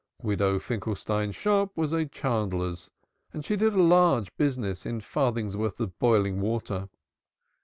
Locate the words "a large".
3.75-4.35